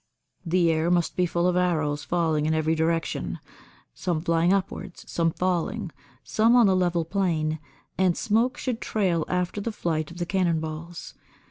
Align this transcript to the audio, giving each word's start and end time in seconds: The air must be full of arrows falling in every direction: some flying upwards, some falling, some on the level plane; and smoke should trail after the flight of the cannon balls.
The 0.43 0.71
air 0.71 0.89
must 0.89 1.15
be 1.15 1.27
full 1.27 1.45
of 1.47 1.55
arrows 1.55 2.03
falling 2.03 2.47
in 2.47 2.55
every 2.55 2.73
direction: 2.73 3.37
some 3.93 4.19
flying 4.19 4.51
upwards, 4.51 5.05
some 5.07 5.29
falling, 5.29 5.91
some 6.23 6.55
on 6.55 6.65
the 6.65 6.75
level 6.75 7.05
plane; 7.05 7.59
and 7.99 8.17
smoke 8.17 8.57
should 8.57 8.81
trail 8.81 9.25
after 9.27 9.61
the 9.61 9.71
flight 9.71 10.09
of 10.09 10.17
the 10.17 10.25
cannon 10.25 10.59
balls. 10.59 11.13